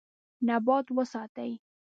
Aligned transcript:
نبات 0.47 0.85
وساتئ. 0.97 1.51